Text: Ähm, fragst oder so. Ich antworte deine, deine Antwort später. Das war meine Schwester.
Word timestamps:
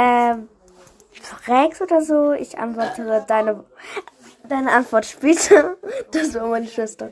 Ähm, 0.00 0.48
fragst 1.20 1.82
oder 1.82 2.00
so. 2.00 2.32
Ich 2.32 2.58
antworte 2.58 3.24
deine, 3.28 3.64
deine 4.48 4.72
Antwort 4.72 5.04
später. 5.06 5.76
Das 6.12 6.34
war 6.34 6.46
meine 6.48 6.66
Schwester. 6.66 7.08